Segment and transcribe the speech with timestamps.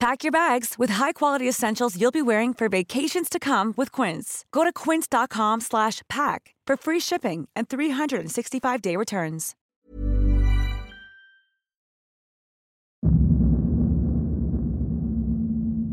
[0.00, 4.44] Pack your bags with high-quality essentials you'll be wearing for vacations to come with Quince.
[4.52, 9.56] Go to quince.com slash pack for free shipping and 365-day returns.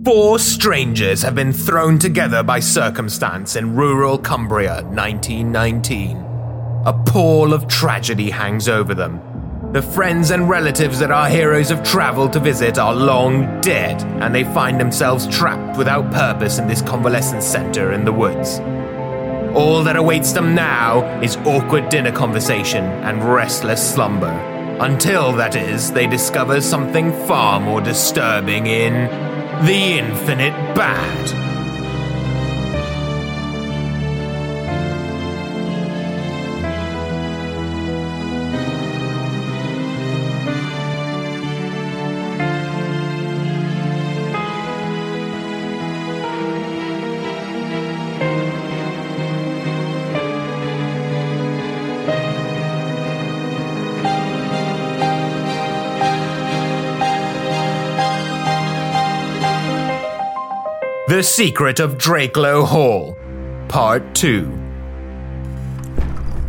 [0.05, 6.17] Four strangers have been thrown together by circumstance in rural Cumbria, 1919.
[6.85, 9.34] A pall of tragedy hangs over them.
[9.71, 14.33] The friends and relatives that our heroes have traveled to visit are long dead, and
[14.33, 18.59] they find themselves trapped without purpose in this convalescence center in the woods.
[19.55, 24.31] All that awaits them now is awkward dinner conversation and restless slumber.
[24.79, 28.93] Until, that is, they discover something far more disturbing in
[29.65, 31.54] The Infinite Bad.
[61.15, 63.15] The Secret of Drakelow Hall,
[63.69, 64.51] Part 2.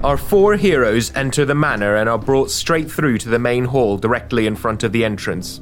[0.03, 3.97] Our four heroes enter the manor and are brought straight through to the main hall
[3.97, 5.61] directly in front of the entrance,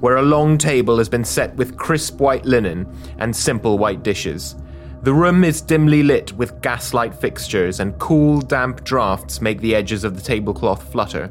[0.00, 4.56] where a long table has been set with crisp white linen and simple white dishes.
[5.02, 10.02] The room is dimly lit with gaslight fixtures, and cool, damp drafts make the edges
[10.02, 11.30] of the tablecloth flutter.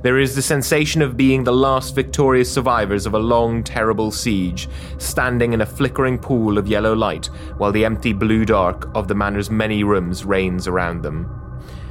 [0.00, 4.68] There is the sensation of being the last victorious survivors of a long, terrible siege,
[4.98, 7.26] standing in a flickering pool of yellow light
[7.56, 11.28] while the empty blue dark of the manor's many rooms reigns around them.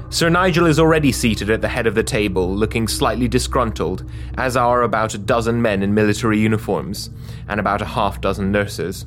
[0.10, 4.56] Sir Nigel is already seated at the head of the table, looking slightly disgruntled, as
[4.56, 7.10] are about a dozen men in military uniforms,
[7.50, 9.06] and about a half dozen nurses.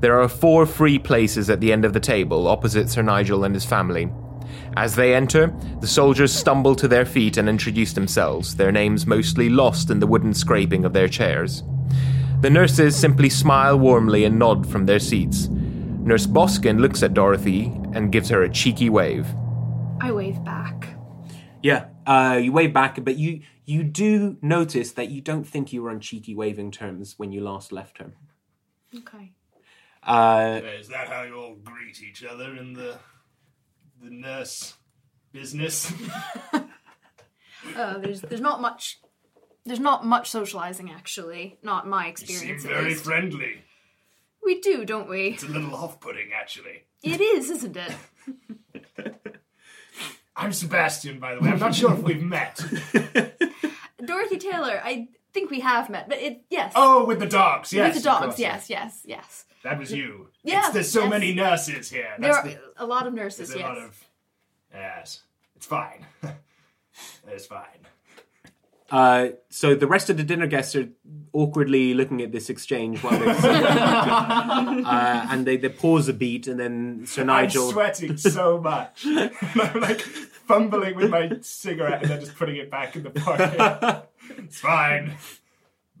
[0.00, 3.54] There are four free places at the end of the table, opposite Sir Nigel and
[3.54, 4.10] his family.
[4.76, 9.48] As they enter, the soldiers stumble to their feet and introduce themselves, their names mostly
[9.48, 11.62] lost in the wooden scraping of their chairs.
[12.40, 15.48] The nurses simply smile warmly and nod from their seats.
[15.48, 19.26] Nurse Boskin looks at Dorothy and gives her a cheeky wave.
[20.00, 20.96] I wave back.
[21.62, 25.82] Yeah, uh, you wave back, but you you do notice that you don't think you
[25.82, 28.12] were on cheeky waving terms when you last left her.
[28.92, 29.32] Okay.
[30.02, 32.98] Uh, Is that how you all greet each other in the
[34.02, 34.74] the nurse
[35.32, 35.92] business?
[37.76, 38.98] Uh, there's there's not much
[39.64, 41.58] there's not much socializing actually.
[41.62, 42.42] Not my experience.
[42.44, 43.04] you seem very least.
[43.04, 43.62] friendly.
[44.44, 45.28] we do, don't we?
[45.28, 46.82] It's a little off-putting, actually.
[47.04, 47.92] It is, isn't it?
[50.36, 51.50] I'm Sebastian, by the way.
[51.50, 52.56] I'm not sure if we've met.
[54.04, 54.80] Dorothy Taylor.
[54.84, 56.72] I think we have met, but it yes.
[56.76, 57.72] Oh, with the dogs.
[57.72, 58.38] Yes, with the dogs.
[58.38, 59.44] Yes, yes, yes.
[59.64, 60.28] That was you.
[60.42, 61.10] Yes, It's, there's so yes.
[61.10, 62.08] many nurses here.
[62.18, 63.48] There are the, a lot of nurses.
[63.50, 63.68] there's a Yes.
[63.68, 64.04] lot of.
[64.74, 65.20] Yes,
[65.56, 66.06] it's fine.
[67.28, 67.86] it's fine.
[68.90, 70.88] uh, so the rest of the dinner guests are
[71.32, 73.28] awkwardly looking at this exchange while they're
[74.86, 77.66] uh, and they, they pause a beat, and then Sir Nigel.
[77.68, 79.04] I'm sweating so much.
[79.06, 83.10] and I'm like fumbling with my cigarette and then just putting it back in the
[83.10, 84.08] pocket.
[84.38, 85.16] It's fine.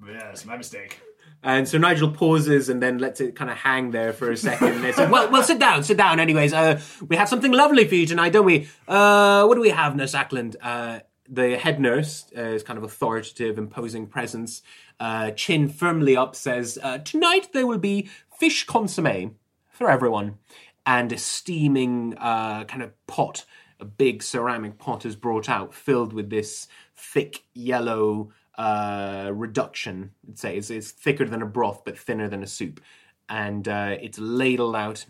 [0.00, 1.00] But yeah, it's my mistake.
[1.44, 4.80] And so Nigel pauses and then lets it kind of hang there for a second.
[4.80, 6.20] They say, "Well, well, sit down, sit down.
[6.20, 8.68] Anyways, uh, we have something lovely for you tonight, don't we?
[8.86, 12.84] Uh, what do we have, Nurse Ackland?" Uh, the head nurse uh, is kind of
[12.84, 14.62] authoritative, imposing presence.
[15.00, 18.08] Uh, chin firmly up, says, uh, "Tonight there will be
[18.38, 19.34] fish consomme
[19.68, 20.38] for everyone,
[20.86, 23.44] and a steaming uh, kind of pot.
[23.82, 30.10] A big ceramic pot is brought out, filled with this thick yellow." uh, reduction.
[30.28, 32.82] I'd say it's, it's thicker than a broth but thinner than a soup,
[33.26, 35.06] and uh, it's ladled out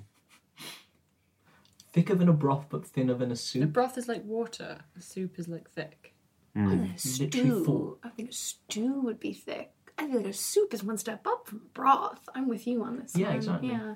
[1.92, 3.60] thicker than a broth but thinner than a soup.
[3.62, 4.78] The broth is like water.
[4.94, 6.14] The soup is like thick.
[6.54, 7.64] Literally Stew.
[7.64, 7.98] full.
[8.04, 9.72] I think a stew would be thick.
[9.98, 12.20] I feel like a soup is one step up from broth.
[12.34, 13.36] I'm with you on this Yeah, one.
[13.36, 13.68] exactly.
[13.70, 13.94] Yeah.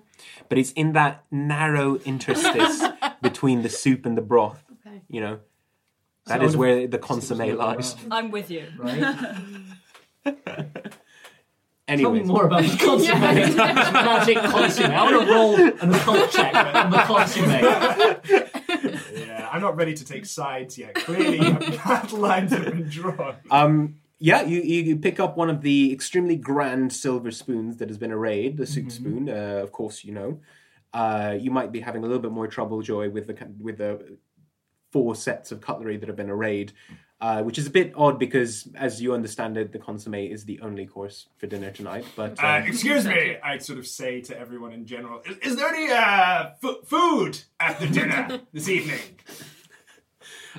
[0.48, 2.82] But it's in that narrow interstice
[3.22, 4.62] between the soup and the broth.
[4.96, 5.04] Okay.
[5.08, 5.38] You know,
[6.26, 7.96] So that I is where the Seems consomme lies.
[8.10, 8.66] I'm with you.
[8.78, 9.36] Right?
[11.88, 12.02] Anyway.
[12.18, 13.20] Tell me more about the consomme.
[13.20, 14.90] Magic consomme.
[14.90, 17.50] I want to roll an occult check on the consomme.
[19.14, 20.94] Yeah, I'm not ready to take sides yet.
[20.96, 23.36] Clearly, bad lines have been drawn.
[23.52, 27.88] um, yeah, you, you you pick up one of the extremely grand silver spoons that
[27.88, 29.28] has been arrayed, the soup spoon.
[29.28, 30.40] Uh, of course, you know.
[30.92, 34.18] Uh, you might be having a little bit more trouble, Joy, with the with the
[34.96, 36.72] four sets of cutlery that have been arrayed,
[37.20, 40.58] uh, which is a bit odd because, as you understand it, the consomme is the
[40.60, 42.06] only course for dinner tonight.
[42.16, 45.56] But Uh, uh, excuse me, I sort of say to everyone in general, is, is
[45.56, 49.00] there any uh, f- food at the dinner this evening?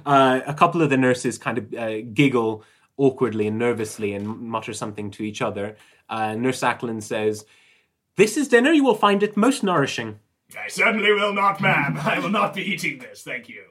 [0.05, 2.63] uh, a couple of the nurses kind of uh, giggle
[2.97, 5.75] awkwardly and nervously and mutter something to each other.
[6.09, 7.43] Uh, Nurse Ackland says,
[8.17, 8.71] "This is dinner.
[8.71, 10.19] You will find it most nourishing."
[10.57, 11.97] I certainly will not, ma'am.
[11.99, 13.63] I will not be eating this, thank you.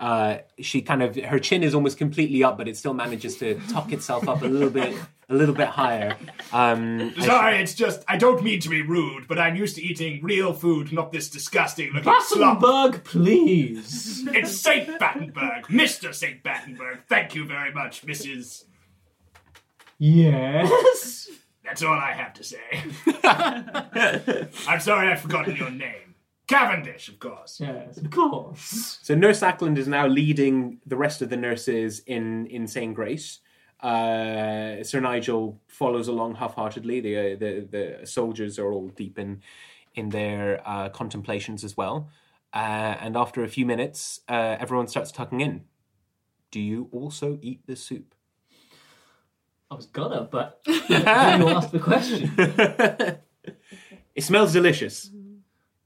[0.00, 3.60] Uh, she kind of her chin is almost completely up, but it still manages to
[3.68, 4.96] tuck itself up a little bit,
[5.28, 6.16] a little bit higher.
[6.54, 9.82] Um, as Sorry, it's just, I don't mean to be rude, but I'm used to
[9.82, 13.04] eating real food, not this disgusting looking slop.
[13.04, 14.26] Please.
[14.28, 14.98] It's St.
[14.98, 16.14] Battenberg, Mr.
[16.14, 16.42] St.
[16.42, 17.00] Battenberg.
[17.06, 18.64] Thank you very much, Mrs.
[19.98, 21.28] Yes.
[21.62, 22.58] That's all I have to say.
[24.66, 26.09] I'm sorry I've forgotten your name.
[26.50, 27.60] Cavendish, of course.
[27.60, 28.98] Yes, of course.
[29.02, 33.38] So Nurse Ackland is now leading the rest of the nurses in in saying grace.
[33.80, 37.00] Uh, Sir Nigel follows along half-heartedly.
[37.00, 39.42] The, uh, the the soldiers are all deep in
[39.94, 42.10] in their uh, contemplations as well.
[42.52, 45.64] Uh, and after a few minutes, uh, everyone starts tucking in.
[46.50, 48.12] Do you also eat the soup?
[49.70, 53.20] I was gonna, but you asked the question.
[54.14, 55.10] It smells delicious.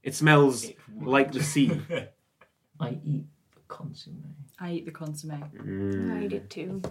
[0.05, 0.71] It smells
[1.01, 1.81] like the sea.
[2.79, 3.25] I eat
[3.55, 4.23] the consomme.
[4.59, 6.13] I eat the consomme.
[6.13, 6.81] I did too.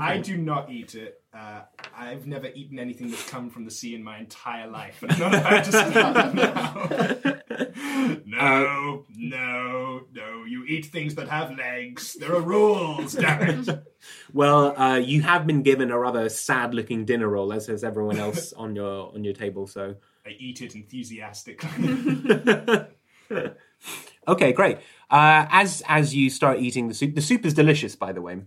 [0.00, 1.20] I do not eat it.
[1.32, 1.60] Uh,
[1.94, 5.02] I've never eaten anything that's come from the sea in my entire life.
[5.02, 8.20] And I'm not about to start now.
[8.24, 10.44] no, no, no.
[10.44, 12.14] You eat things that have legs.
[12.14, 13.68] There are rules, damn it.
[14.34, 18.52] Well, uh, you have been given a rather sad-looking dinner roll, as has everyone else
[18.52, 19.66] on your on your table.
[19.66, 19.94] So,
[20.26, 21.68] I eat it enthusiastically.
[24.28, 24.78] okay, great.
[25.10, 28.42] Uh, as as you start eating the soup, the soup is delicious, by the way.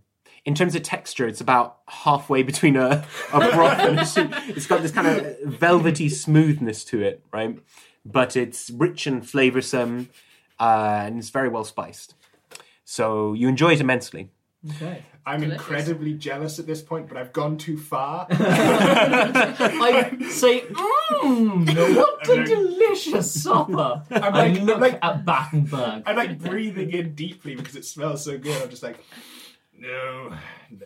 [0.46, 4.34] In terms of texture, it's about halfway between a, a broth and a soup.
[4.48, 7.60] It's got this kind of velvety smoothness to it, right?
[8.06, 10.08] But it's rich and flavoursome,
[10.60, 12.16] uh, and it's very well spiced.
[12.86, 14.30] So you enjoy it immensely.
[14.72, 15.04] Okay.
[15.26, 18.28] I'm incredibly jealous at this point, but I've gone too far.
[18.32, 24.04] I say, mmm, what a delicious supper.
[24.12, 26.04] I'm I like, look I'm like, at Battenberg.
[26.06, 28.62] I'm like breathing in deeply because it smells so good.
[28.62, 28.98] I'm just like,
[29.80, 30.34] no,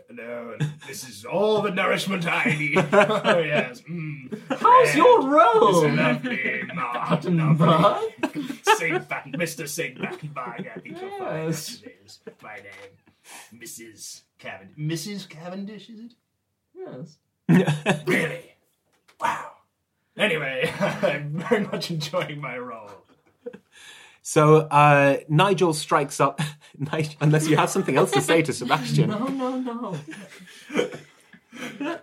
[0.09, 0.57] no,
[0.88, 2.77] this is all the nourishment I need.
[2.94, 5.89] oh yes, mm, How's your It's roll?
[5.95, 7.59] lovely, Battenberg?
[7.59, 8.55] lovely.
[8.63, 9.67] Saint Batten, Mr.
[9.67, 11.81] Saint Battenberg, I think you'll find Yes.
[11.84, 12.65] it is my name,
[13.53, 14.21] Mrs.
[14.39, 14.77] Cavendish.
[14.77, 15.29] Mrs.
[15.29, 16.13] Cavendish, is it?
[16.75, 17.17] Yes.
[18.07, 18.55] Really?
[19.19, 19.51] Wow.
[20.17, 22.89] Anyway, I'm very much enjoying my role.
[24.21, 26.39] So uh, Nigel strikes up,
[26.77, 29.09] Nigel, unless you have something else to say to Sebastian.
[29.09, 29.97] No, no, no.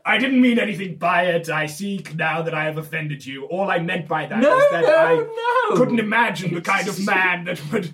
[0.04, 1.48] I didn't mean anything by it.
[1.48, 3.44] I seek now that I have offended you.
[3.46, 5.76] All I meant by that is No, that no, I no.
[5.76, 7.92] couldn't imagine the kind of man that would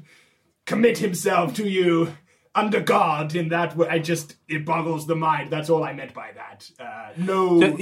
[0.66, 2.14] commit himself to you
[2.54, 3.88] under God in that way.
[3.88, 5.50] I just, it boggles the mind.
[5.50, 6.70] That's all I meant by that.
[6.78, 7.60] Uh, no.
[7.60, 7.78] So-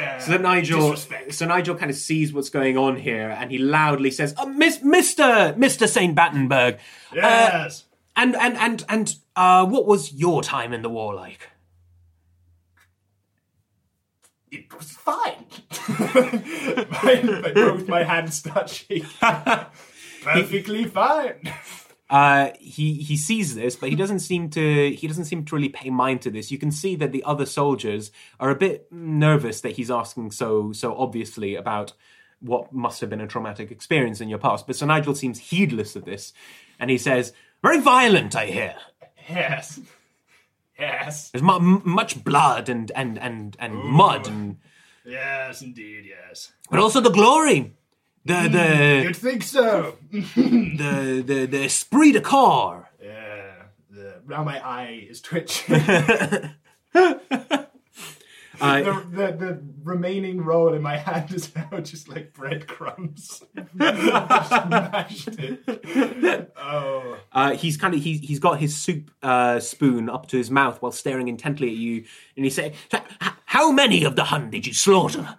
[0.00, 1.34] uh, So Nigel, disrespect.
[1.34, 4.82] so Nigel kind of sees what's going on here, and he loudly says, oh, "Miss,
[4.82, 6.78] Mister, Mister Saint Battenberg,
[7.14, 7.84] Yes.
[8.16, 11.50] and and and and uh, what was your time in the war like?"
[14.50, 15.44] it was fine.
[17.02, 19.06] my, my, both my hands start shaking.
[20.22, 21.34] Perfectly fine.
[22.10, 25.68] Uh, he he sees this, but he doesn't seem to he doesn't seem to really
[25.68, 26.50] pay mind to this.
[26.50, 28.10] You can see that the other soldiers
[28.40, 31.92] are a bit nervous that he's asking so so obviously about
[32.40, 34.66] what must have been a traumatic experience in your past.
[34.66, 36.32] But Sir Nigel seems heedless of this,
[36.80, 38.74] and he says, "Very violent, I hear.
[39.28, 39.78] Yes.
[40.78, 41.30] Yes.
[41.30, 44.56] There's mu- much blood and and and and mud, and
[45.04, 46.52] Yes, indeed, yes.
[46.70, 47.72] but also the glory,
[48.28, 49.96] The the You'd think so.
[50.12, 52.88] the the the esprit de corps.
[53.02, 53.54] yeah.
[53.90, 55.82] The, now my eye is twitching.
[58.60, 63.44] The, the, the remaining roll in my hand is now just like breadcrumbs.
[63.56, 66.52] just mashed it.
[66.56, 67.18] Oh.
[67.32, 70.82] Uh, he's kind of he's, he's got his soup uh, spoon up to his mouth
[70.82, 72.04] while staring intently at you,
[72.34, 75.36] and he's saying, "H- h- "How many of the Hun did you slaughter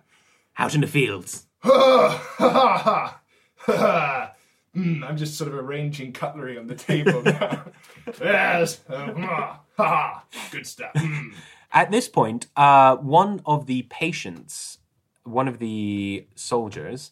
[0.57, 1.45] out in the fields?"
[4.75, 7.65] Mm, I'm just sort of arranging cutlery on the table now.
[8.21, 8.81] yes.
[8.89, 10.23] uh, ha, ha.
[10.51, 10.93] Good stuff.
[10.93, 11.33] Mm.
[11.71, 14.77] At this point, uh, one of the patients,
[15.23, 17.11] one of the soldiers,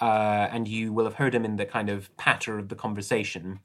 [0.00, 3.60] uh, and you will have heard him in the kind of patter of the conversation,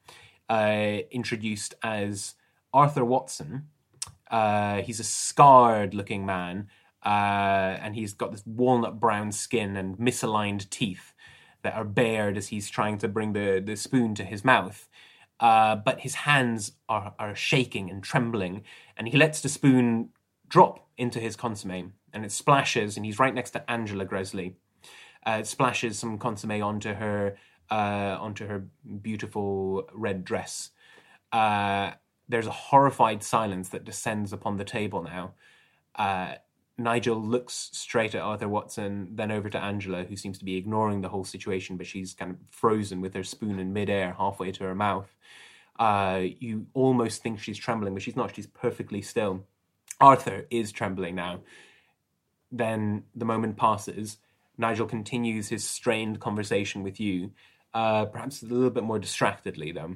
[0.50, 2.36] uh, introduced as
[2.74, 3.68] Arthur Watson.
[4.32, 6.68] Uh, he's a scarred looking man,
[7.08, 11.14] uh, and he's got this walnut brown skin and misaligned teeth
[11.64, 14.90] that are bared as he's trying to bring the, the spoon to his mouth.
[15.40, 18.62] Uh, but his hands are, are shaking and trembling,
[18.98, 20.10] and he lets the spoon
[20.50, 24.58] drop into his consomme, and it splashes, and he's right next to Angela Gresley.
[25.26, 27.38] Uh, it splashes some consomme onto her
[27.72, 28.66] uh, onto her
[29.02, 30.72] beautiful red dress.
[31.32, 31.92] Uh,
[32.28, 35.34] there's a horrified silence that descends upon the table now.
[36.78, 41.02] Nigel looks straight at Arthur Watson, then over to Angela, who seems to be ignoring
[41.02, 44.64] the whole situation, but she's kind of frozen with her spoon in midair, halfway to
[44.64, 45.16] her mouth.
[45.80, 48.36] Uh, you almost think she's trembling, but she's not.
[48.36, 49.46] She's perfectly still.
[50.00, 51.40] Arthur is trembling now.
[52.52, 54.18] Then the moment passes.
[54.58, 57.32] Nigel continues his strained conversation with you,
[57.74, 59.96] uh, perhaps a little bit more distractedly, though.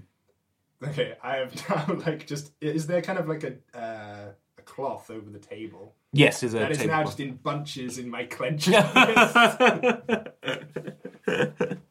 [0.83, 2.51] Okay, I have now like just.
[2.59, 4.31] Is there kind of like a uh,
[4.71, 5.93] cloth over the table?
[6.13, 7.05] Yes, there's a That is now tablecloth.
[7.07, 8.69] just in bunches in my clenched.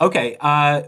[0.00, 0.82] Okay, uh,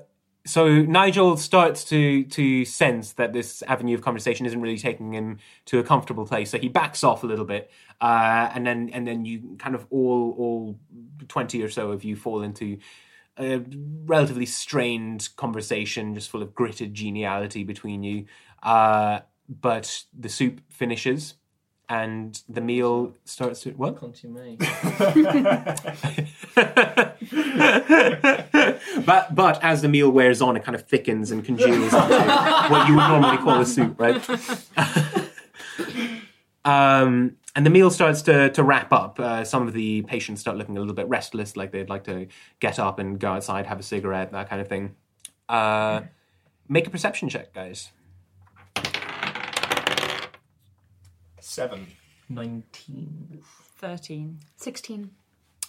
[0.47, 5.39] so Nigel starts to to sense that this avenue of conversation isn't really taking him
[5.67, 7.71] to a comfortable place, so he backs off a little bit,
[8.01, 10.79] uh, and then and then you kind of all all
[11.29, 12.79] twenty or so of you fall into
[13.39, 13.59] a
[14.07, 18.25] relatively strained conversation, just full of gritted geniality between you.
[18.63, 19.21] Uh,
[19.61, 21.35] but the soup finishes,
[21.89, 23.97] and the meal starts to what?
[23.97, 24.57] Consomme.
[29.05, 32.89] but but as the meal wears on, it kind of thickens and congeals into what
[32.89, 34.27] you would normally call a soup, right?
[36.65, 39.21] um, and the meal starts to to wrap up.
[39.21, 42.29] Uh, some of the patients start looking a little bit restless, like they'd like to
[42.61, 44.95] get up and go outside, have a cigarette, that kind of thing.
[45.49, 46.03] Uh,
[46.69, 47.91] make a perception check, guys.
[51.53, 51.87] Seven.
[52.31, 53.43] 19.
[53.77, 54.41] 13.
[54.57, 55.11] 16.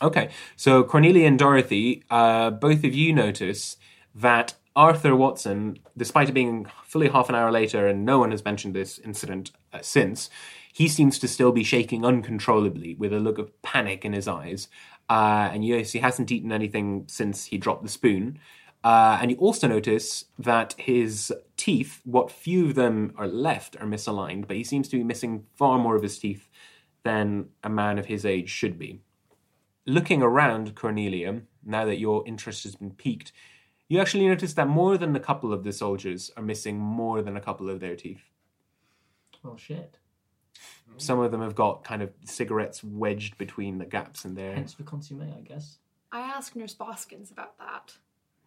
[0.01, 3.75] Okay, so Cornelia and Dorothy, uh, both of you notice
[4.15, 8.45] that Arthur Watson, despite it being fully half an hour later and no one has
[8.45, 10.29] mentioned this incident uh, since,
[10.71, 14.69] he seems to still be shaking uncontrollably with a look of panic in his eyes.
[15.09, 18.39] Uh, and yes, he hasn't eaten anything since he dropped the spoon.
[18.85, 23.87] Uh, and you also notice that his teeth, what few of them are left, are
[23.87, 26.49] misaligned, but he seems to be missing far more of his teeth
[27.03, 29.01] than a man of his age should be
[29.85, 33.31] looking around Cornelia, now that your interest has been piqued,
[33.89, 37.37] you actually notice that more than a couple of the soldiers are missing more than
[37.37, 38.23] a couple of their teeth.
[39.45, 39.97] Oh shit.
[40.97, 44.53] Some of them have got kind of cigarettes wedged between the gaps in there.
[44.53, 45.79] Hence the consomme, I guess.
[46.11, 47.97] I asked Nurse Boskins about that.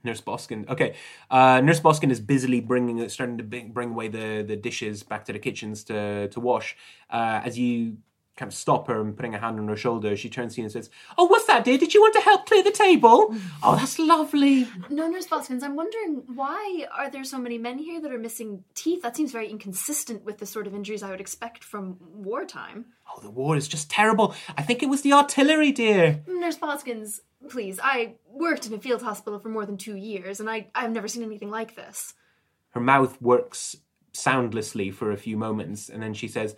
[0.07, 0.65] Nurse Boskin.
[0.69, 0.95] Okay,
[1.31, 5.25] uh, Nurse Boskin is busily bringing, starting to bring, bring away the, the dishes back
[5.27, 6.77] to the kitchens to to wash.
[7.11, 7.99] Uh, as you
[8.37, 10.65] kind of stop her and putting a hand on her shoulder, she turns to you
[10.67, 11.79] and says, "Oh, what's that, dear?
[11.79, 13.35] Did you want to help clear the table?
[13.63, 18.01] Oh, that's lovely." No, Nurse Boskins, I'm wondering why are there so many men here
[18.01, 19.03] that are missing teeth?
[19.03, 22.87] That seems very inconsistent with the sort of injuries I would expect from wartime.
[23.11, 24.35] Oh, the war is just terrible.
[24.57, 26.23] I think it was the artillery, dear.
[26.27, 30.51] Nurse Boskins, please, I worked in a field hospital for more than two years, and
[30.51, 32.15] I, I've never seen anything like this.
[32.71, 33.77] Her mouth works
[34.13, 36.57] soundlessly for a few moments, and then she says,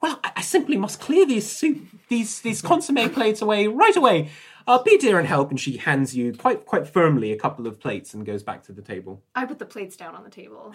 [0.00, 4.30] "Well, I, I simply must clear these soup, these these consomme plates away right away.
[4.66, 7.78] I'll be dear and help." And she hands you quite quite firmly a couple of
[7.78, 9.22] plates and goes back to the table.
[9.34, 10.74] I put the plates down on the table.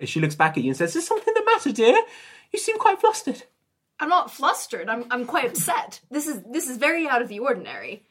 [0.00, 1.96] As she looks back at you and says, "Is something the matter, dear?
[2.52, 3.44] You seem quite flustered."
[4.00, 4.88] I'm not flustered.
[4.88, 6.00] I'm, I'm quite upset.
[6.10, 8.02] This is this is very out of the ordinary.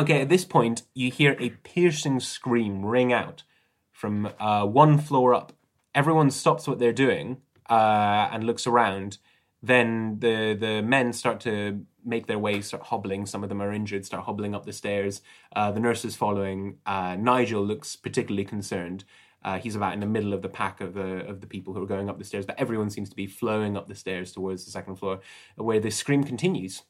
[0.00, 3.42] Okay, at this point, you hear a piercing scream ring out
[3.90, 5.52] from uh, one floor up.
[5.94, 9.18] Everyone stops what they're doing uh, and looks around.
[9.62, 13.26] then the the men start to make their way, start hobbling.
[13.26, 15.20] Some of them are injured, start hobbling up the stairs.
[15.54, 16.78] Uh, the nurse is following.
[16.86, 19.04] Uh, Nigel looks particularly concerned.
[19.44, 21.82] Uh, he's about in the middle of the pack of the of the people who
[21.82, 24.64] are going up the stairs, but everyone seems to be flowing up the stairs towards
[24.64, 25.20] the second floor,
[25.56, 26.82] where the scream continues.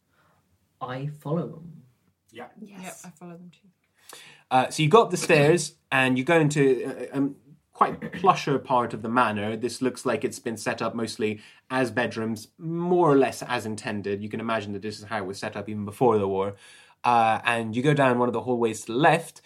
[0.81, 1.83] I follow them.
[2.31, 2.47] Yeah.
[2.61, 4.19] Yep, I follow them too.
[4.51, 7.31] Uh, so you go up the stairs and you go into a, a
[7.79, 9.57] quite plusher part of the manor.
[9.57, 11.41] This looks like it's been set up mostly
[11.71, 14.23] as bedrooms, more or less as intended.
[14.23, 16.57] You can imagine that this is how it was set up even before the war.
[17.05, 19.43] Uh, and you go down one of the hallways to the left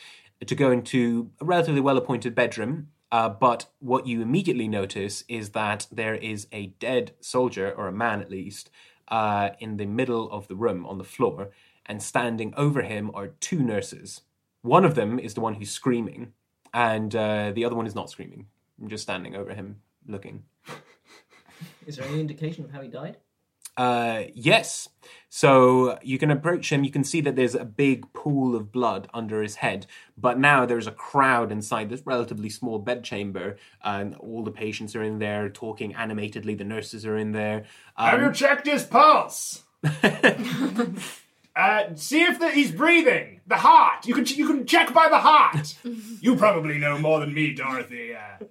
[0.47, 2.89] to go into a relatively well appointed bedroom.
[3.13, 7.93] Uh, but what you immediately notice is that there is a dead soldier, or a
[7.93, 8.71] man at least,
[9.09, 11.51] uh, in the middle of the room on the floor,
[11.85, 14.23] and standing over him are two nurses.
[14.63, 16.33] One of them is the one who's screaming,
[16.73, 18.47] and uh, the other one is not screaming,
[18.81, 20.45] I'm just standing over him, looking.
[21.87, 23.19] Is there any indication of how he died?
[23.77, 24.89] Uh, yes.
[25.35, 26.85] So you can approach him.
[26.85, 29.87] You can see that there's a big pool of blood under his head.
[30.17, 35.03] But now there's a crowd inside this relatively small bedchamber, and all the patients are
[35.03, 36.55] in there talking animatedly.
[36.55, 37.65] The nurses are in there.
[37.97, 39.63] Have Um, you checked his pulse?
[41.57, 43.41] uh, see if the, he's breathing.
[43.47, 44.07] The heart.
[44.07, 45.75] You can you can check by the heart.
[46.21, 48.15] you probably know more than me, Dorothy.
[48.15, 48.45] Uh,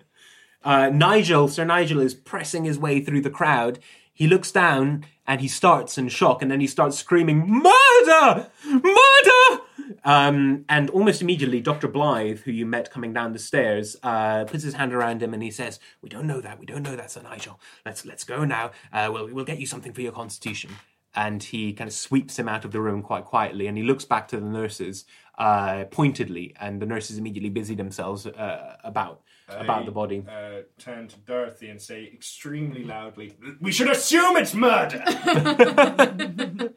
[0.64, 3.80] uh, Nigel, Sir Nigel, is pressing his way through the crowd.
[4.22, 8.52] He looks down and he starts in shock, and then he starts screaming, "Murder!
[8.68, 9.64] Murder!"
[10.06, 11.88] Um, and almost immediately, Dr.
[11.88, 15.42] Blythe, who you met coming down the stairs, uh, puts his hand around him and
[15.42, 16.60] he says, "We don't know that.
[16.60, 17.60] We don't know that, Sir Nigel.
[17.84, 18.70] Let's let's go now.
[18.94, 20.70] Uh, we'll we'll get you something for your constitution."
[21.16, 24.06] And he kind of sweeps him out of the room quite quietly, and he looks
[24.06, 25.04] back to the nurses
[25.40, 29.24] uh, pointedly, and the nurses immediately busy themselves uh, about
[29.60, 30.24] about the body.
[30.28, 35.04] Uh, turn to Dorothy and say extremely loudly, "We should assume it's murder."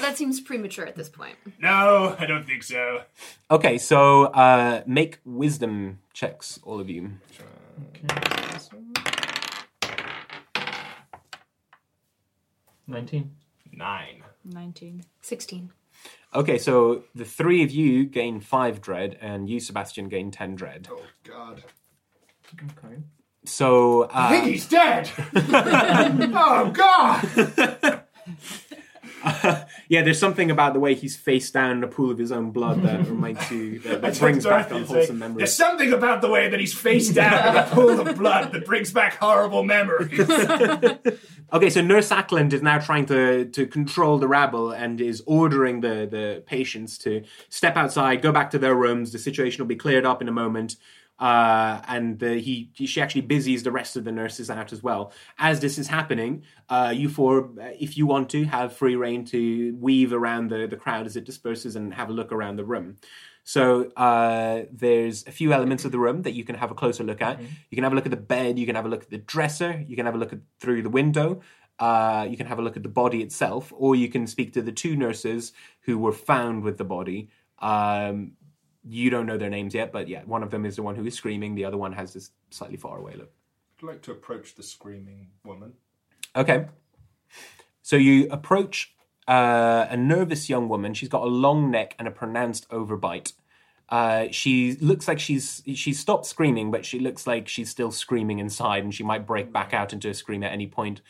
[0.00, 1.36] That seems premature at this point.
[1.60, 3.02] no, I don't think so.
[3.50, 7.12] Okay, so uh, make wisdom checks, all of you.
[12.86, 13.36] Nineteen.
[13.72, 14.22] Nine.
[14.44, 15.04] 19.
[15.20, 15.70] 16.
[16.34, 20.88] Okay, so the three of you gain five dread, and you, Sebastian, gain ten dread.
[20.90, 21.62] Oh God.
[22.54, 22.96] Okay.
[23.44, 25.10] So I think uh, he's dead.
[25.34, 28.02] oh God.
[29.88, 32.50] yeah, there's something about the way he's face down in a pool of his own
[32.50, 35.38] blood that reminds you that, that brings back Dorothy to say, unwholesome memories.
[35.38, 38.64] There's something about the way that he's face down in a pool of blood that
[38.64, 40.28] brings back horrible memories.
[41.52, 45.80] Okay, so Nurse Ackland is now trying to to control the rabble and is ordering
[45.80, 49.12] the the patients to step outside, go back to their rooms.
[49.12, 50.76] The situation will be cleared up in a moment.
[51.22, 55.12] Uh, and the, he she actually busies the rest of the nurses out as well.
[55.38, 59.24] As this is happening, uh, you four, uh, if you want to, have free reign
[59.26, 62.64] to weave around the, the crowd as it disperses and have a look around the
[62.64, 62.96] room.
[63.44, 67.04] So uh, there's a few elements of the room that you can have a closer
[67.04, 67.40] look at.
[67.40, 68.58] You can have a look at the bed.
[68.58, 69.84] You can have a look at the dresser.
[69.86, 71.40] You can have a look at through the window.
[71.78, 74.62] Uh, you can have a look at the body itself, or you can speak to
[74.62, 77.28] the two nurses who were found with the body.
[77.60, 78.32] Um,
[78.84, 81.06] you don't know their names yet, but yeah, one of them is the one who
[81.06, 81.54] is screaming.
[81.54, 83.32] The other one has this slightly far away look.
[83.78, 85.74] I'd like to approach the screaming woman.
[86.34, 86.66] Okay.
[87.82, 88.94] So you approach
[89.28, 90.94] uh, a nervous young woman.
[90.94, 93.32] She's got a long neck and a pronounced overbite.
[93.88, 98.38] Uh, she looks like she's she's stopped screaming, but she looks like she's still screaming
[98.38, 101.02] inside, and she might break back out into a scream at any point.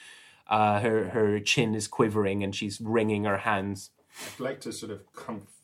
[0.49, 3.91] Uh, her her chin is quivering, and she's wringing her hands.
[4.35, 5.03] I'd like to sort of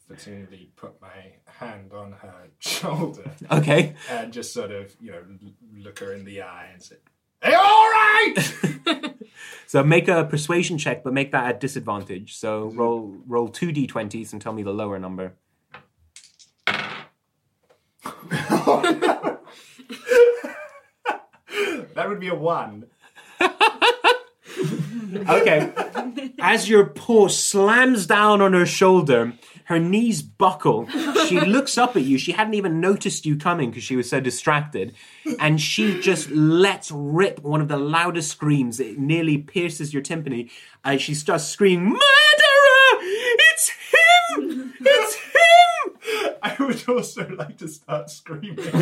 [0.08, 3.30] comfortingly put my hand on her shoulder.
[3.50, 3.94] Okay.
[4.10, 5.22] And just sort of, you know,
[5.76, 6.96] look her in the eye and say,
[7.42, 8.34] Hey, all right!
[9.66, 12.36] So make a persuasion check, but make that at disadvantage.
[12.36, 15.34] So roll roll two d20s and tell me the lower number.
[21.92, 22.86] that would be a one.
[25.14, 25.72] Okay.
[26.40, 30.88] As your paw slams down on her shoulder, her knees buckle.
[31.26, 32.16] She looks up at you.
[32.16, 34.94] She hadn't even noticed you coming because she was so distracted.
[35.38, 38.80] And she just lets rip one of the loudest screams.
[38.80, 40.50] It nearly pierces your timpani.
[40.84, 42.00] As she starts screaming, Murderer!
[43.02, 44.74] It's him!
[44.80, 46.36] It's him!
[46.42, 48.58] I would also like to start screaming.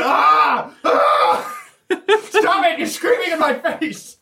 [0.00, 0.74] ah!
[0.84, 1.58] Ah!
[2.30, 2.78] Stop it!
[2.78, 4.18] You're screaming in my face!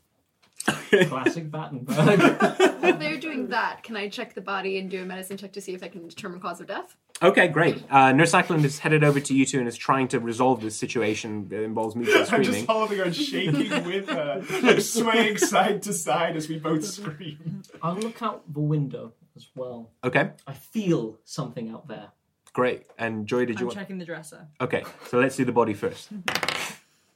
[1.07, 1.97] Classic Battenberg.
[2.83, 5.61] While they're doing that, can I check the body and do a medicine check to
[5.61, 6.97] see if I can determine cause of death?
[7.23, 7.83] Okay, great.
[7.91, 10.77] Uh, Nurse Ackland is headed over to you two and is trying to resolve this
[10.77, 12.67] situation that involves mutual I'm just screaming.
[12.67, 17.63] holding her and shaking with her, like swaying side to side as we both scream.
[17.83, 19.91] I'll look out the window as well.
[20.05, 22.09] Okay, I feel something out there.
[22.53, 22.87] great.
[22.99, 23.79] And Joy, did you I'm want?
[23.79, 24.49] checking the dresser.
[24.61, 26.09] Okay, so let's do the body first.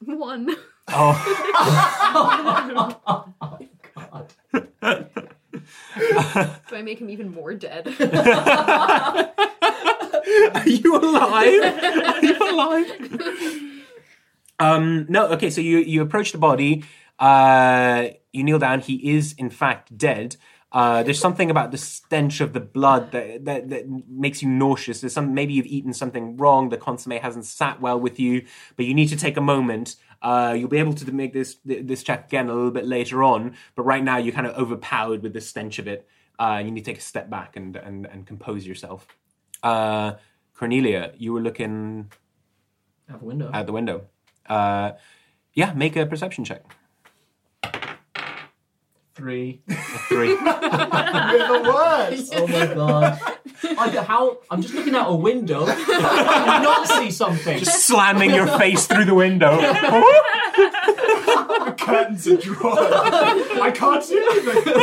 [0.01, 0.55] One.
[0.89, 1.15] Oh,
[3.95, 4.33] god.
[6.69, 7.87] Do I make him even more dead?
[10.55, 11.63] are you alive?
[12.05, 12.91] Are you alive?
[14.59, 15.29] Um, no.
[15.29, 16.85] Okay, so you you approach the body.
[17.19, 18.81] Uh, you kneel down.
[18.81, 20.37] He is in fact dead.
[20.75, 25.01] Uh, there's something about the stench of the blood that, that, that makes you nauseous.
[25.01, 26.69] There's some maybe you've eaten something wrong.
[26.69, 28.45] The consomme hasn't sat well with you,
[28.77, 29.95] but you need to take a moment.
[30.21, 33.55] Uh, you'll be able to make this this check again a little bit later on,
[33.77, 36.09] but right now you're kind of overpowered with the stench of it.
[36.41, 39.07] Uh, you need to take a step back and and, and compose yourself.
[39.63, 40.15] Uh,
[40.55, 42.11] Cornelia, you were looking
[43.09, 43.51] Out the window.
[43.55, 44.07] out the window.
[44.49, 44.93] Uh,
[45.53, 46.65] yeah, make a perception check.
[49.15, 49.63] Three.
[50.09, 50.29] Three.
[50.29, 52.33] You're the worst.
[52.35, 53.21] Oh my god.
[53.63, 54.39] I, how?
[54.51, 55.65] I'm just looking out a window.
[55.67, 57.59] Can not see something?
[57.59, 59.57] Just slamming your face through the window.
[59.57, 60.05] The
[61.79, 62.77] curtains are drawn.
[62.77, 64.75] I can't see anything.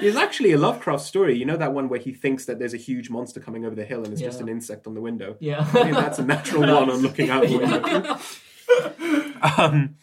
[0.00, 1.36] There's actually a Lovecraft story.
[1.36, 3.84] You know that one where he thinks that there's a huge monster coming over the
[3.84, 5.36] hill and it's just an insect on the window.
[5.40, 5.60] Yeah.
[5.60, 8.18] I think that's a natural one on looking out the window.
[9.58, 9.96] um,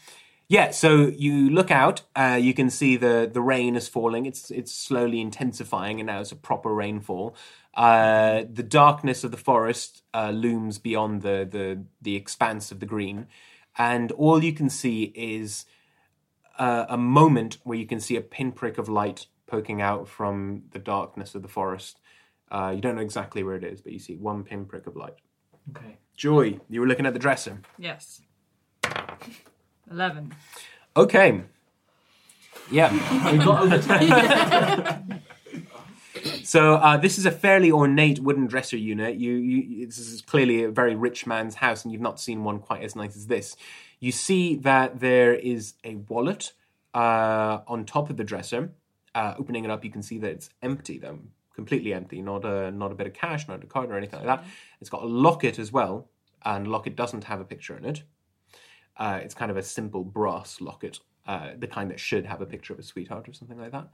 [0.49, 2.03] yeah, so you look out.
[2.15, 4.25] Uh, you can see the the rain is falling.
[4.25, 7.35] It's it's slowly intensifying, and now it's a proper rainfall.
[7.73, 12.85] Uh, the darkness of the forest uh, looms beyond the, the the expanse of the
[12.85, 13.27] green,
[13.77, 15.65] and all you can see is
[16.57, 20.79] uh, a moment where you can see a pinprick of light poking out from the
[20.79, 21.99] darkness of the forest.
[22.49, 25.15] Uh, you don't know exactly where it is, but you see one pinprick of light.
[25.71, 25.97] Okay.
[26.15, 27.61] Joy, you were looking at the dresser.
[27.77, 28.21] Yes.
[29.89, 30.33] Eleven.
[30.95, 31.41] Okay.
[32.71, 32.91] Yeah.
[33.31, 35.23] We got over ten.
[36.43, 39.15] So uh, this is a fairly ornate wooden dresser unit.
[39.15, 42.59] You, you, this is clearly a very rich man's house, and you've not seen one
[42.59, 43.55] quite as nice as this.
[43.99, 46.53] You see that there is a wallet
[46.93, 48.71] uh, on top of the dresser.
[49.13, 51.19] Uh, opening it up, you can see that it's empty, though,
[51.53, 52.21] completely empty.
[52.21, 54.45] Not a not a bit of cash, not a card or anything like that.
[54.79, 56.07] It's got a locket as well,
[56.45, 58.03] and the locket doesn't have a picture in it.
[58.97, 62.45] Uh, it's kind of a simple brass locket, uh, the kind that should have a
[62.45, 63.89] picture of a sweetheart or something like that.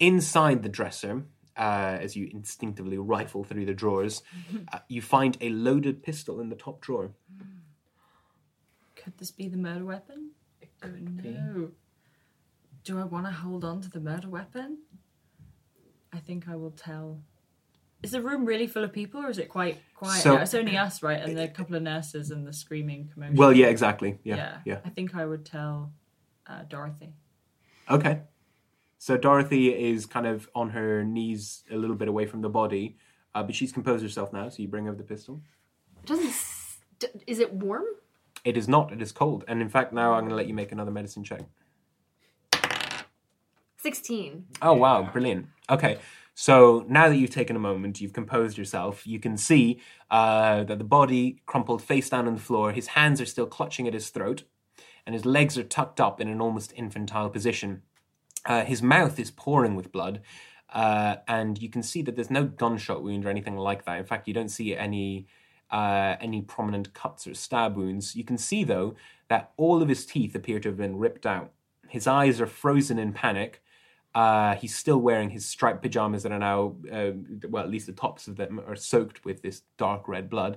[0.00, 1.24] Inside the dresser,
[1.56, 4.22] uh, as you instinctively rifle through the drawers,
[4.72, 7.10] uh, you find a loaded pistol in the top drawer.
[8.94, 10.30] Could this be the murder weapon?
[10.60, 11.70] It could no.
[12.84, 14.78] Do I want to hold on to the murder weapon?
[16.12, 17.20] I think I will tell.
[18.02, 20.22] Is the room really full of people, or is it quite quiet?
[20.22, 21.20] So- it's only us, right?
[21.20, 23.36] And the couple of nurses and the screaming commotion.
[23.36, 24.18] Well, yeah, exactly.
[24.22, 24.78] Yeah, yeah.
[24.84, 25.92] I think I would tell
[26.46, 27.14] uh, Dorothy.
[27.90, 28.20] Okay.
[28.98, 32.96] So Dorothy is kind of on her knees a little bit away from the body,
[33.34, 35.42] uh, but she's composed herself now, so you bring over the pistol.
[36.04, 36.32] Doesn't.
[37.26, 37.84] Is it warm?
[38.44, 39.44] It is not, it is cold.
[39.48, 41.42] And in fact, now I'm going to let you make another medicine check.
[43.78, 44.46] 16.
[44.62, 45.46] Oh wow, brilliant.
[45.70, 45.98] Okay,
[46.38, 50.76] so now that you've taken a moment, you've composed yourself, you can see uh, that
[50.76, 52.72] the body crumpled face down on the floor.
[52.72, 54.42] His hands are still clutching at his throat,
[55.06, 57.80] and his legs are tucked up in an almost infantile position.
[58.44, 60.20] Uh, his mouth is pouring with blood,
[60.74, 63.98] uh, and you can see that there's no gunshot wound or anything like that.
[63.98, 65.26] In fact, you don't see any
[65.70, 68.14] uh, any prominent cuts or stab wounds.
[68.14, 68.94] You can see though
[69.28, 71.52] that all of his teeth appear to have been ripped out.
[71.88, 73.62] His eyes are frozen in panic.
[74.16, 77.10] Uh, he's still wearing his striped pajamas that are now, uh,
[77.50, 80.56] well, at least the tops of them are soaked with this dark red blood.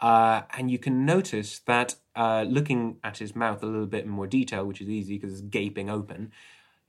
[0.00, 4.10] Uh, and you can notice that uh, looking at his mouth a little bit in
[4.10, 6.32] more detail, which is easy because it's gaping open,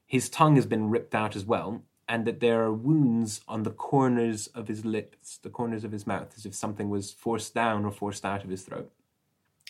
[0.05, 3.69] his tongue has been ripped out as well, and that there are wounds on the
[3.69, 7.83] corners of his lips, the corners of his mouth, as if something was forced down
[7.83, 8.89] or forced out of his throat.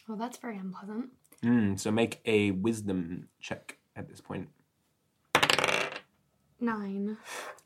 [0.08, 1.10] Well, that's very unpleasant.
[1.44, 4.50] Mm, so make a wisdom check at this point.
[6.60, 7.18] Nine.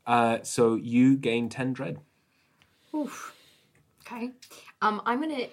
[0.06, 2.00] Uh, so you gain 10 dread.
[2.96, 3.36] Oof.
[4.06, 4.32] Okay.
[4.82, 5.48] Um, I'm gonna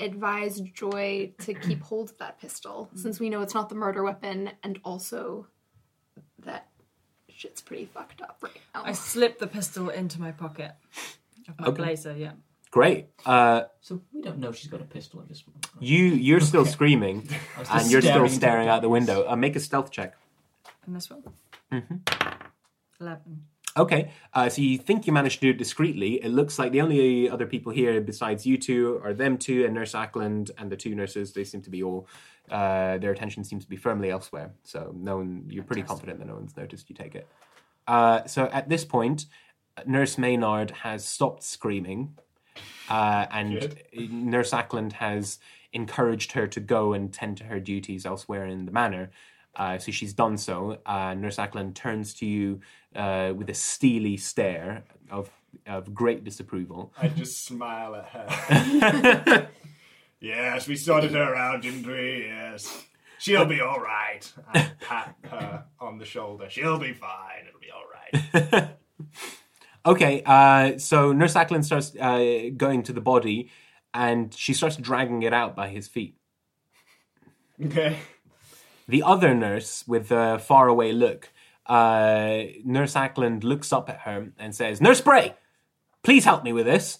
[0.00, 4.02] advise Joy to keep hold of that pistol, since we know it's not the murder
[4.02, 5.46] weapon, and also
[6.44, 6.68] that
[7.28, 8.82] shit's pretty fucked up right now.
[8.84, 10.72] I slip the pistol into my pocket
[11.48, 11.76] of my Okay.
[11.82, 12.16] blazer.
[12.16, 12.32] Yeah.
[12.70, 13.06] Great.
[13.24, 15.66] Uh, So we don't know she's got a pistol at this moment.
[15.78, 19.28] you, you're still screaming, I was and you're still staring into staring out the window.
[19.28, 20.16] Uh, make a stealth check.
[20.86, 21.22] And this one?
[23.00, 23.44] 11.
[23.76, 26.22] Okay, uh, so you think you managed to do it discreetly.
[26.22, 29.74] It looks like the only other people here besides you two are them two and
[29.74, 31.32] Nurse Ackland and the two nurses.
[31.32, 32.06] They seem to be all,
[32.50, 34.52] uh, their attention seems to be firmly elsewhere.
[34.62, 37.26] So no one, you're pretty confident that no one's noticed you take it.
[37.88, 39.26] Uh, so at this point,
[39.86, 42.16] Nurse Maynard has stopped screaming,
[42.88, 45.38] uh, and Nurse Ackland has
[45.72, 49.10] encouraged her to go and tend to her duties elsewhere in the manor.
[49.56, 50.78] Uh, so she's done so.
[50.84, 52.60] Uh, Nurse Ackland turns to you
[52.94, 55.30] uh, with a steely stare of
[55.66, 56.92] of great disapproval.
[57.00, 59.48] I just smile at her.
[60.20, 62.26] yes, we sorted her out, didn't we?
[62.26, 62.84] Yes.
[63.18, 64.20] She'll be all right.
[64.52, 66.50] I pat her on the shoulder.
[66.50, 67.46] She'll be fine.
[67.48, 68.68] It'll be all right.
[69.86, 73.50] Okay, uh, so Nurse Ackland starts uh, going to the body,
[73.92, 76.16] and she starts dragging it out by his feet.
[77.62, 77.98] Okay.
[78.86, 81.32] The other nurse, with a faraway look,
[81.66, 85.34] uh, Nurse Ackland looks up at her and says, Nurse Bray,
[86.02, 86.98] please help me with this.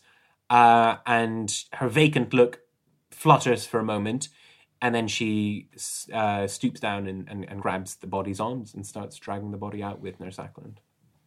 [0.49, 2.61] Uh, and her vacant look
[3.11, 4.29] flutters for a moment,
[4.83, 5.69] and then she
[6.13, 9.83] uh, stoops down and, and, and grabs the body's arms and starts dragging the body
[9.83, 10.81] out with Nurse Ackland.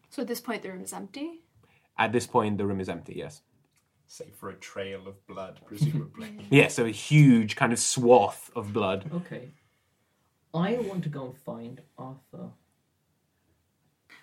[0.10, 1.42] So at this point, the room is empty.
[1.98, 3.42] At this point, the room is empty, yes.
[4.08, 6.38] Save for a trail of blood, presumably.
[6.50, 9.10] Yeah, so a huge kind of swath of blood.
[9.14, 9.50] Okay.
[10.54, 12.50] I want to go and find Arthur.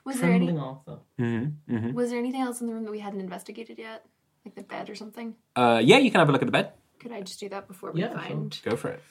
[0.04, 0.50] Was there any?
[0.56, 0.98] Arthur.
[1.18, 1.92] Mm-hmm, mm-hmm.
[1.94, 4.04] Was there anything else in the room that we hadn't investigated yet,
[4.44, 5.34] like the bed or something?
[5.56, 6.72] Uh, yeah, you can have a look at the bed.
[6.98, 8.18] Could I just do that before we Yeah, sure.
[8.20, 8.60] find?
[8.64, 9.02] Go for it.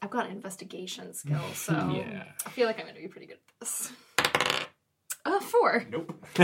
[0.00, 2.24] I've got an investigation skill, so Yeah.
[2.44, 3.92] I feel like I'm going to be pretty good at this.
[5.24, 5.84] Uh, four.
[5.90, 6.12] Nope.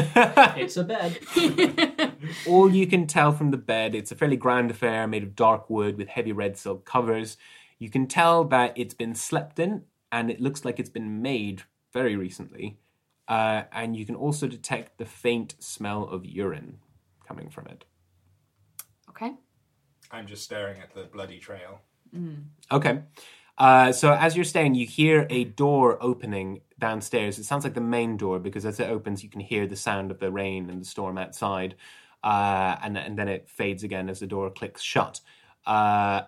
[0.56, 1.18] It's a bed.
[2.46, 5.68] All you can tell from the bed, it's a fairly grand affair made of dark
[5.68, 7.36] wood with heavy red silk covers.
[7.78, 11.62] You can tell that it's been slept in, and it looks like it's been made
[11.92, 12.78] very recently.
[13.28, 16.78] Uh, and you can also detect the faint smell of urine
[17.26, 17.84] coming from it.
[19.10, 19.34] Okay.
[20.10, 21.80] I'm just staring at the bloody trail.
[22.72, 23.02] Okay.
[23.58, 27.38] Uh, so as you're staying, you hear a door opening downstairs.
[27.38, 30.10] It sounds like the main door because as it opens, you can hear the sound
[30.10, 31.74] of the rain and the storm outside,
[32.22, 35.20] uh, and and then it fades again as the door clicks shut.
[35.66, 36.22] Uh,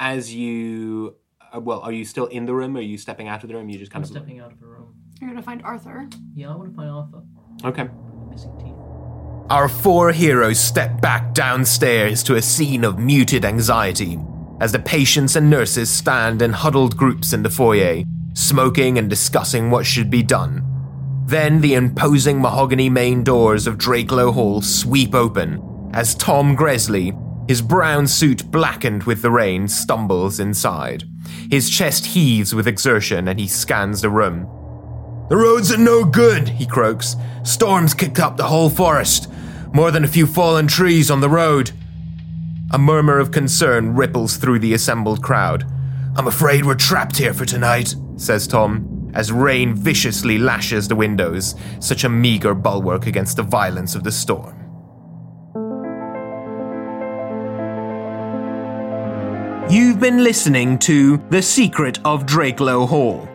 [0.00, 1.16] as you,
[1.54, 2.76] uh, well, are you still in the room?
[2.76, 3.68] Or are you stepping out of the room?
[3.68, 4.94] You just kind I'm of stepping out of a room.
[5.20, 6.08] You're going to find Arthur.
[6.34, 7.22] Yeah, I want to find Arthur.
[7.64, 7.88] okay.
[8.30, 8.72] Missing teeth.
[9.50, 14.18] Our four heroes step back downstairs to a scene of muted anxiety
[14.60, 18.02] as the patients and nurses stand in huddled groups in the foyer,
[18.34, 20.62] smoking and discussing what should be done.
[21.26, 27.12] Then the imposing mahogany main doors of Drakelow Hall sweep open as Tom Gresley,
[27.48, 31.04] his brown suit blackened with the rain, stumbles inside.
[31.50, 34.48] His chest heaves with exertion and he scans the room.
[35.28, 37.16] The roads are no good, he croaks.
[37.42, 39.30] Storms kicked up the whole forest.
[39.72, 41.72] More than a few fallen trees on the road.
[42.70, 45.64] A murmur of concern ripples through the assembled crowd.
[46.16, 51.54] I'm afraid we're trapped here for tonight, says Tom, as rain viciously lashes the windows,
[51.80, 54.63] such a meager bulwark against the violence of the storm.
[59.70, 63.26] You've been listening to The Secret of Drakelow Hall.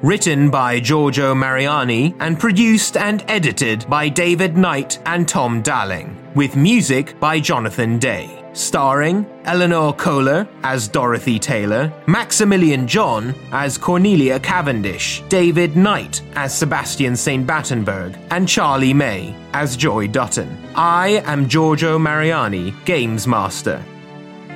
[0.00, 6.54] Written by Giorgio Mariani and produced and edited by David Knight and Tom Dalling, with
[6.54, 8.44] music by Jonathan Day.
[8.52, 17.16] Starring Eleanor Kohler as Dorothy Taylor, Maximilian John as Cornelia Cavendish, David Knight as Sebastian
[17.16, 17.44] St.
[17.44, 20.56] Battenberg, and Charlie May as Joy Dutton.
[20.76, 23.84] I am Giorgio Mariani, Games Master.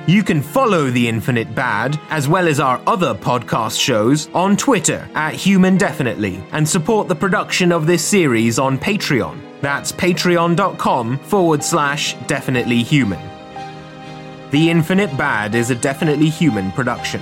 [0.07, 5.05] You can follow The Infinite Bad, as well as our other podcast shows, on Twitter
[5.15, 9.37] at Human Definitely, and support the production of this series on Patreon.
[9.59, 13.19] That's patreon.com forward slash definitely human.
[14.51, 17.21] The Infinite Bad is a definitely human production.